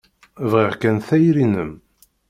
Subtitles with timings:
[0.51, 1.71] Bɣiɣ kan tayri-nnem.